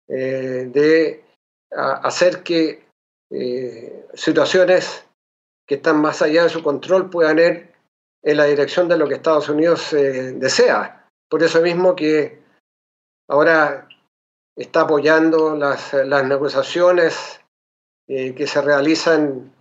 [0.07, 1.23] de
[1.71, 2.85] hacer que
[4.13, 5.05] situaciones
[5.71, 7.71] que están más allá de su control puedan ir
[8.23, 11.07] en la dirección de lo que Estados Unidos eh, desea.
[11.29, 12.43] Por eso mismo que
[13.29, 13.87] ahora
[14.53, 15.93] está apoyando las,
[16.25, 17.39] negociaciones
[18.09, 19.55] eh, que se realizan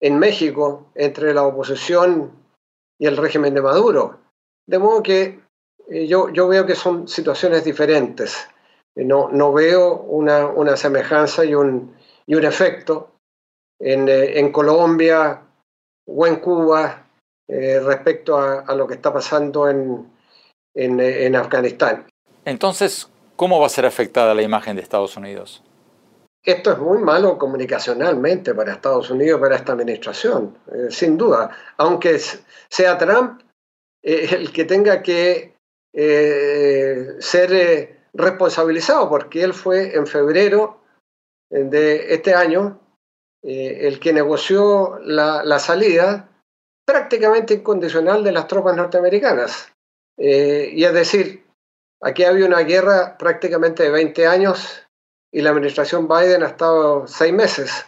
[0.00, 2.32] en México entre la oposición
[2.98, 4.18] y el régimen de Maduro.
[4.66, 5.40] De modo que
[5.90, 8.48] eh, yo, yo veo que son situaciones diferentes.
[8.96, 11.94] No, no veo una, una semejanza y un,
[12.24, 13.08] y un efecto.
[13.78, 15.42] En, en Colombia
[16.16, 17.06] o en Cuba
[17.48, 20.10] eh, respecto a, lo que está pasando en,
[20.74, 22.06] en, Afganistán.
[22.44, 25.62] Entonces, ¿cómo va a ser afectada la imagen de Estados Unidos?
[26.44, 31.50] Esto es muy malo comunicacionalmente para Estados Unidos, para esta administración, eh, sin duda.
[31.76, 32.18] Aunque
[32.68, 33.42] sea Trump
[34.02, 35.54] eh, el que tenga que
[35.92, 40.80] ser responsabilizado, porque él fue en febrero
[41.50, 42.79] de este año
[43.42, 46.28] eh, el que negoció la, salida
[46.86, 49.72] prácticamente incondicional de las tropas norteamericanas.
[50.18, 51.46] Eh, y es decir,
[52.02, 54.86] aquí había una guerra prácticamente de 20 años
[55.32, 57.86] y la administración Biden ha estado seis meses,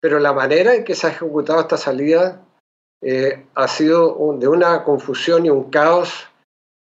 [0.00, 2.44] pero la manera en que se ha ejecutado esta salida
[3.00, 6.26] eh, ha sido de una confusión y un caos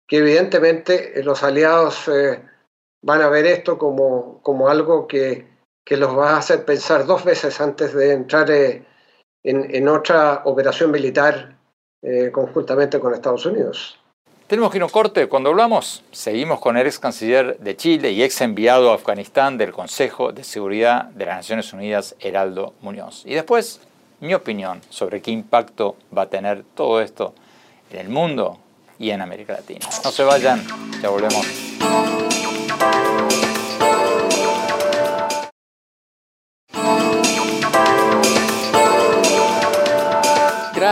[0.07, 2.09] que evidentemente los aliados
[3.03, 5.56] van a ver esto como, como algo que,
[5.87, 8.85] que, los va a hacer pensar dos veces antes de entrar en,
[9.43, 11.55] en, otra operación militar
[12.31, 13.97] conjuntamente con Estados Unidos.
[14.47, 15.27] Tenemos que ir a un corte.
[15.27, 19.73] Cuando hablamos, seguimos con el ex canciller de Chile y ex enviado a Afganistán del
[19.73, 23.23] Consejo de Seguridad de las Naciones Unidas, Heraldo Muñoz.
[23.25, 23.81] Y después,
[24.21, 27.33] mi opinión sobre qué impacto va a tener todo esto
[27.91, 28.57] en el mundo
[28.97, 29.85] y en América Latina.
[30.05, 30.65] No se vayan,
[31.01, 31.45] ya volvemos.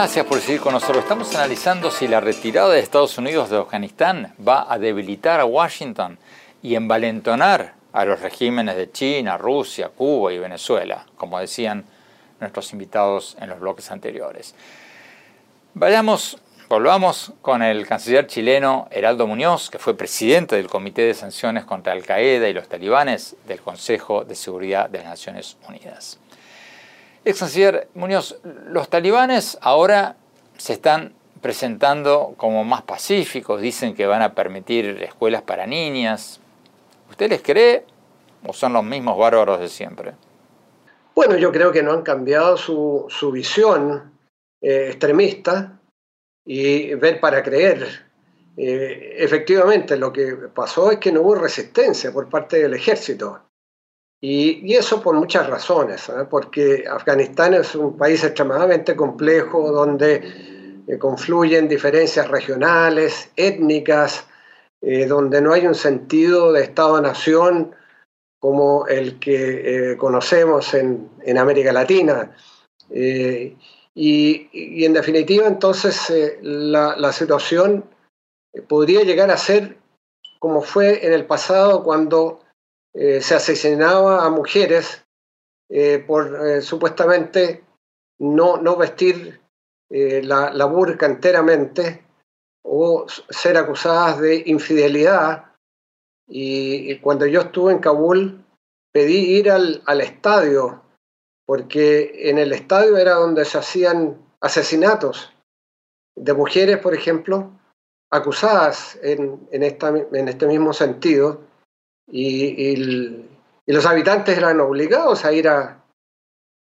[0.05, 0.99] Gracias por seguir con nosotros.
[0.99, 6.19] Estamos analizando si la retirada de Estados Unidos de Afganistán va a debilitar a Washington
[6.61, 11.85] y envalentonar a los regímenes de China, Rusia, Cuba y Venezuela, como decían
[12.39, 14.53] nuestros invitados en los bloques anteriores.
[15.73, 16.37] Vayamos,
[16.69, 21.93] volvamos con el canciller chileno Heraldo Muñoz, que fue presidente del Comité de Sanciones contra
[21.93, 26.19] Al Qaeda y los talibanes del Consejo de Seguridad de las Naciones Unidas.
[27.25, 30.15] Ex canciller Muñoz, los talibanes ahora
[30.57, 36.39] se están presentando como más pacíficos, dicen que van a permitir escuelas para niñas.
[37.09, 37.83] ¿Usted les cree
[38.45, 40.13] o son los mismos bárbaros de siempre?
[41.15, 44.13] Bueno, yo creo que no han cambiado su, visión
[44.61, 45.79] eh, extremista
[46.45, 48.05] y ver para creer.
[48.55, 53.44] Eh, efectivamente, lo que pasó es que no hubo resistencia por parte del ejército.
[54.21, 56.25] Y, eso por muchas razones, ¿eh?
[56.29, 64.25] porque Afganistán es un país extremadamente complejo donde eh, confluyen diferencias regionales, étnicas,
[64.81, 67.75] eh, donde no hay un sentido de Estado-nación
[68.39, 72.35] como el que conocemos en, América Latina.
[72.91, 76.11] Y, en definitiva, entonces,
[76.43, 77.85] la situación
[78.67, 79.77] podría llegar a ser
[80.37, 82.44] como fue en el pasado cuando
[82.97, 85.05] eh, se asesinaba a mujeres
[85.69, 87.65] eh, por eh, supuestamente
[88.19, 89.41] no, no vestir
[89.89, 92.03] la, la, burka enteramente
[92.63, 95.53] o ser acusadas de infidelidad.
[96.27, 98.43] Y, cuando yo estuve en Kabul,
[98.91, 100.81] pedí ir al, al, estadio,
[101.45, 105.33] porque en el estadio era donde se hacían asesinatos
[106.15, 107.51] de mujeres, por ejemplo,
[108.11, 111.41] acusadas en, en, esta, en este mismo sentido
[112.07, 113.25] y,
[113.67, 115.83] los habitantes eran obligados a ir a,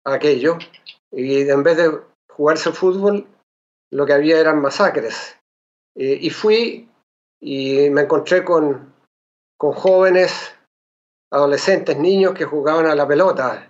[0.05, 0.57] aquello
[1.11, 1.99] y en vez de
[2.29, 3.27] jugarse fútbol
[3.91, 5.37] lo que había eran masacres.
[5.95, 6.87] y fui
[7.41, 8.93] y me encontré con,
[9.57, 10.53] con jóvenes,
[11.31, 13.69] adolescentes, niños que jugaban a la pelota.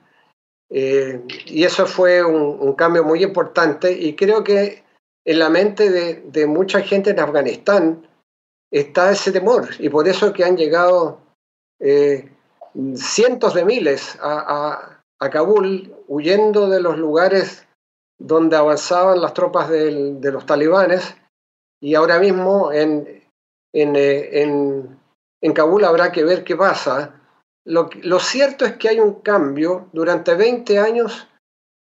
[0.69, 4.83] Eh, y eso fue un, cambio muy importante y creo que
[5.25, 8.07] en la mente de, de, mucha gente en Afganistán
[8.71, 11.19] está ese temor y por eso que han llegado
[11.81, 12.31] eh,
[12.95, 17.67] cientos de miles a, Kabul, huyendo de los lugares
[18.17, 21.15] donde avanzaban las tropas de los talibanes,
[21.81, 23.21] y ahora mismo en,
[23.73, 24.99] eh, en,
[25.41, 27.19] en, Kabul habrá que ver qué pasa.
[27.65, 29.89] Lo, lo, cierto es que hay un cambio.
[29.91, 31.27] Durante 20 años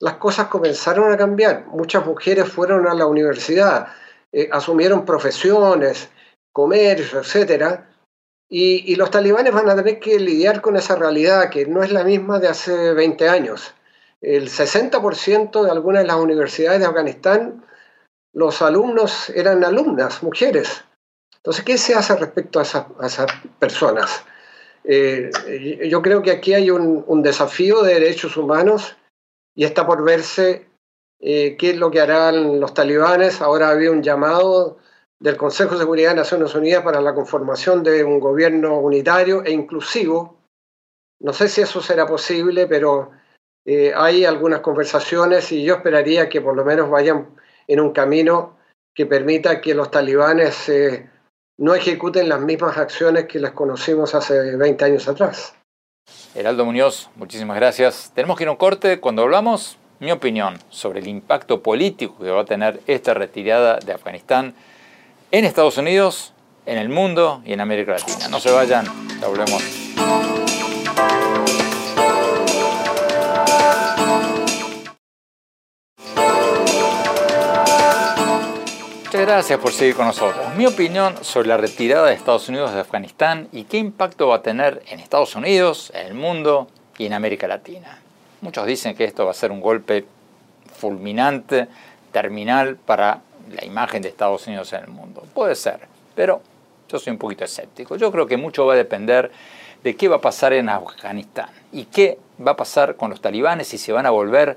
[0.00, 1.66] las cosas comenzaron a cambiar.
[1.66, 3.88] Muchas mujeres fueron a la universidad,
[4.32, 6.10] eh, asumieron profesiones,
[6.52, 7.88] comercio, etcétera,
[8.48, 12.04] y, los talibanes van a tener que lidiar con esa realidad que no es la
[12.04, 13.74] misma de hace 20 años.
[14.20, 17.64] El 60% de algunas de las universidades de Afganistán,
[18.32, 20.84] los alumnos eran alumnas, mujeres.
[21.36, 23.26] Entonces, ¿qué se hace respecto a, esas
[23.58, 24.24] personas?
[24.84, 25.30] Eh,
[25.88, 28.96] yo creo que aquí hay un, desafío de derechos humanos
[29.56, 30.68] y está por verse
[31.20, 33.40] eh, qué es lo que harán los talibanes.
[33.40, 34.78] Ahora había un llamado
[35.20, 39.52] del Consejo de Seguridad de Naciones Unidas para la conformación de un gobierno unitario e
[39.52, 40.38] inclusivo.
[41.20, 43.10] No sé si eso será posible, pero
[43.64, 47.28] eh, hay algunas conversaciones y yo esperaría que por lo menos vayan
[47.66, 48.56] en un camino
[48.94, 51.08] que permita que los talibanes eh,
[51.58, 55.54] no ejecuten las mismas acciones que las conocimos hace 20 años atrás.
[56.34, 58.12] Heraldo Muñoz, muchísimas gracias.
[58.14, 59.00] Tenemos que ir a un corte.
[59.00, 63.92] Cuando hablamos, mi opinión sobre el impacto político que va a tener esta retirada de
[63.92, 64.54] Afganistán
[65.38, 66.32] en Estados Unidos,
[66.64, 68.26] en el mundo y en América Latina.
[68.28, 68.86] No se vayan,
[69.20, 69.62] ya volvemos.
[79.04, 80.54] Muchas gracias por seguir con nosotros.
[80.56, 84.42] Mi opinión sobre la retirada de Estados Unidos de Afganistán y qué impacto va a
[84.42, 87.98] tener en Estados Unidos, en el mundo y en América Latina.
[88.40, 90.06] Muchos dicen que esto va a ser un golpe
[90.78, 91.68] fulminante,
[92.10, 93.20] terminal para
[93.50, 95.22] la imagen de Estados Unidos en el mundo.
[95.34, 95.80] Puede ser,
[96.14, 96.40] pero
[96.88, 97.96] Yo soy un poquito escéptico.
[97.96, 99.32] Yo creo que mucho va a depender
[99.82, 103.66] de qué va a pasar en Afganistán y qué va a pasar con los talibanes
[103.66, 104.56] si van a volver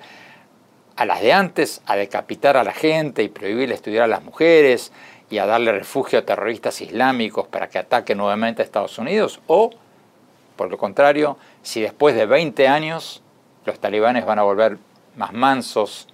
[0.96, 4.92] a las de antes, a decapitar a la gente y prohibirle estudiar a las mujeres
[5.30, 9.72] y a darle refugio a terroristas islámicos para que ataquen nuevamente a Estados Unidos, o,
[10.56, 13.22] por lo contrario, si después de 20 años
[13.66, 14.78] los talibanes van a volver
[15.16, 16.08] más mansos,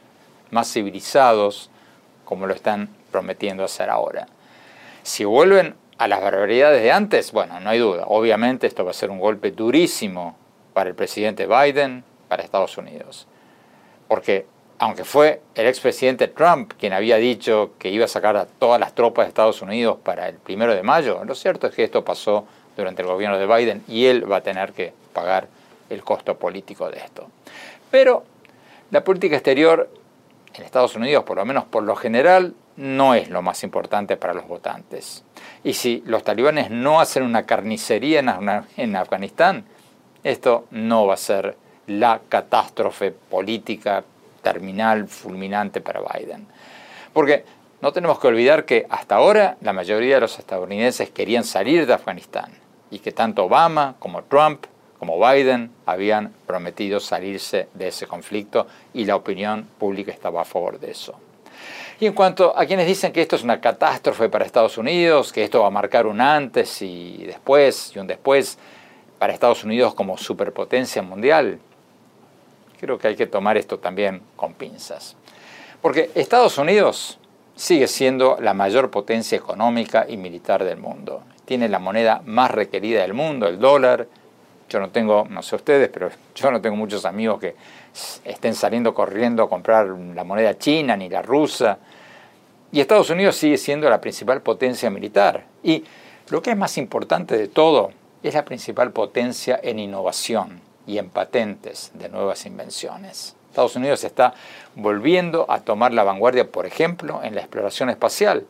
[0.52, 1.70] más civilizados,
[2.26, 4.28] como lo están prometiendo hacer ahora.
[5.04, 8.04] Si vuelven a las barbaridades de antes, bueno, no hay duda.
[8.08, 10.36] Obviamente esto va a ser un golpe durísimo
[10.74, 13.28] para el presidente Biden, para Estados Unidos.
[14.08, 14.46] Porque
[14.78, 18.94] aunque fue el expresidente Trump quien había dicho que iba a sacar a todas las
[18.94, 22.46] tropas de Estados Unidos para el primero de mayo, lo cierto es que esto pasó
[22.76, 25.48] durante el gobierno de Biden y él va a tener que pagar
[25.90, 27.30] el costo político de esto.
[27.90, 28.24] Pero
[28.92, 29.90] la política exterior
[30.58, 34.34] en Estados Unidos, por lo menos por lo general, no es lo más importante para
[34.34, 35.24] los votantes.
[35.64, 38.20] Y si los talibanes no hacen una carnicería
[38.78, 39.66] en, Afganistán,
[40.24, 44.04] esto no va a ser la catástrofe política
[44.42, 46.48] terminal, fulminante para Biden.
[47.14, 47.46] Porque
[47.82, 51.94] no tenemos que olvidar que hasta ahora la mayoría de los estadounidenses querían salir de
[51.94, 52.52] Afganistán
[52.92, 54.66] y que tanto Obama como Trump
[55.06, 60.80] como Biden habían prometido salirse de ese conflicto y la opinión pública estaba a favor
[60.80, 61.14] de eso.
[62.00, 65.44] Y en cuanto a quienes dicen que esto es una catástrofe para Estados Unidos, que
[65.44, 68.58] esto va a marcar un antes y después y un después
[69.20, 71.60] para Estados Unidos como superpotencia mundial,
[72.80, 75.16] creo que hay que tomar esto también con pinzas.
[75.84, 77.20] Porque Estados Unidos
[77.56, 81.22] sigue siendo la mayor potencia económica y militar del mundo.
[81.46, 84.08] Tiene la moneda más requerida del mundo, el dólar.
[84.70, 87.56] Yo no tengo, no sé ustedes, pero yo no tengo muchos amigos que
[88.24, 91.78] estén saliendo corriendo a comprar la moneda china ni la rusa.
[92.72, 95.46] Y Estados Unidos sigue siendo la principal potencia militar.
[95.64, 95.84] Y
[96.30, 97.92] lo que es más importante de todo,
[98.28, 103.36] es la principal potencia en innovación y en patentes de nuevas invenciones.
[103.50, 104.34] Estados Unidos está
[104.76, 108.46] volviendo a tomar la vanguardia, por ejemplo, en la exploración espacial.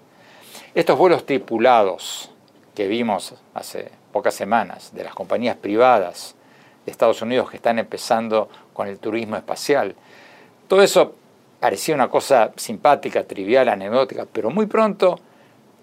[0.74, 2.32] Estos vuelos tripulados
[2.74, 6.36] que vimos hace pocas semanas de las compañías privadas
[6.86, 9.94] de Estados Unidos que están empezando con el turismo espacial.
[10.70, 11.16] Todo eso
[11.60, 15.20] parecía una cosa simpática, trivial, anecdótica, pero muy pronto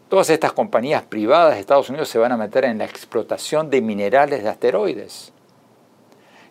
[0.09, 3.83] todas estas compañías privadas de Estados Unidos se van a meter en la explotación de
[3.83, 5.31] minerales de asteroides,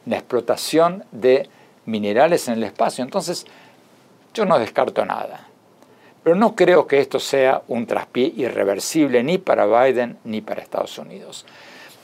[0.06, 1.50] la explotación de
[1.86, 3.04] minerales en el espacio.
[3.04, 3.48] Entonces,
[4.36, 5.48] yo no descarto nada.
[6.24, 11.00] Pero no creo que esto sea un traspié irreversible ni para Biden ni para Estados
[11.00, 11.48] Unidos.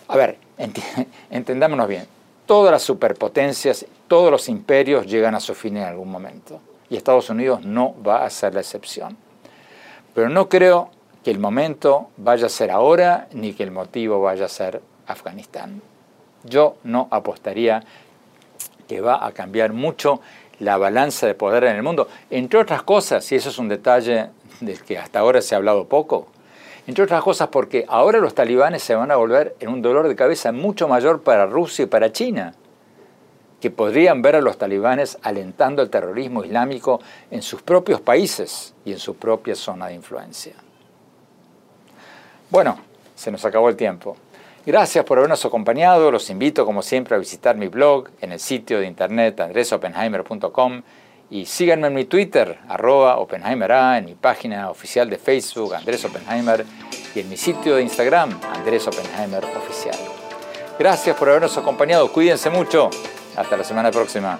[0.07, 0.37] A ver,
[1.29, 6.59] entendámonos bien todas las superpotencias, todos los imperios llegan a su fin en algún momento.
[6.89, 9.17] Y Estados Unidos no va a ser la excepción.
[10.15, 10.89] Pero no creo
[11.23, 15.81] que el momento vaya a ser ahora ni que el motivo vaya a ser Afganistán.
[16.43, 17.83] Yo no apostaría
[18.87, 20.21] que va a cambiar mucho
[20.59, 22.07] la balanza de poder en el mundo.
[22.29, 24.29] Entre otras cosas, y eso es un detalle
[24.61, 26.29] del que hasta ahora se ha hablado poco,
[26.87, 30.15] entre otras cosas porque ahora los talibanes se van a volver en un dolor de
[30.15, 32.53] cabeza mucho mayor para Rusia y para China,
[33.59, 38.93] que podrían ver a los talibanes alentando el terrorismo islámico en sus propios países y
[38.93, 40.53] en su propia zona de influencia.
[42.49, 42.79] Bueno,
[43.15, 44.15] se nos acabó el tiempo.
[44.65, 46.11] Gracias por habernos acompañado.
[46.11, 50.81] Los invito, como siempre, a visitar mi blog en el sitio de internet andresopenheimer.com
[51.29, 56.65] y síganme en mi Twitter, arroba OppenheimerA, en mi página oficial de Facebook, Andrés Oppenheimer,
[57.13, 59.97] y en mi sitio de Instagram, Andrés Oppenheimer Oficial.
[60.79, 62.89] Gracias por habernos acompañado, cuídense mucho,
[63.35, 64.39] hasta la semana próxima.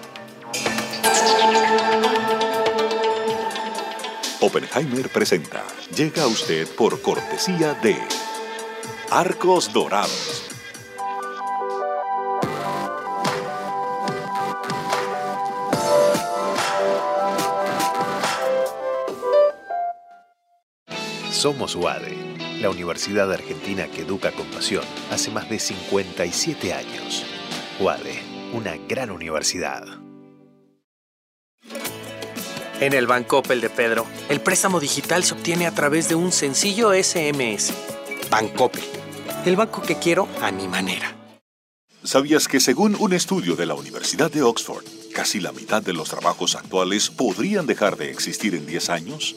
[4.40, 5.64] Oppenheimer presenta,
[5.94, 7.96] llega a usted por cortesía de
[9.10, 10.47] Arcos Dorados
[21.38, 22.16] Somos UADE,
[22.60, 27.24] la Universidad Argentina que educa con pasión hace más de 57 años.
[27.78, 28.20] UADE,
[28.54, 29.86] una gran universidad.
[32.80, 36.32] En el Banco Opel de Pedro, el préstamo digital se obtiene a través de un
[36.32, 37.72] sencillo SMS.
[38.28, 38.82] Bancopel,
[39.46, 41.14] el banco que quiero a mi manera.
[42.02, 44.84] ¿Sabías que según un estudio de la Universidad de Oxford,
[45.14, 49.36] casi la mitad de los trabajos actuales podrían dejar de existir en 10 años?